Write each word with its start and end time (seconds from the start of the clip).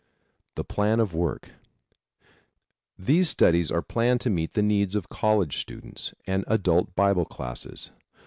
THE 0.55 0.63
PLAN 0.63 0.99
OF 0.99 1.13
WORK. 1.13 1.51
These 2.97 3.29
studies 3.29 3.71
are 3.71 3.83
planned 3.83 4.19
to 4.21 4.31
meet 4.31 4.55
the 4.55 4.63
needs 4.63 4.95
of 4.95 5.09
college 5.09 5.59
students 5.61 6.15
and 6.25 6.43
adult 6.47 6.95
Bible 6.95 7.25
classes. 7.25 7.91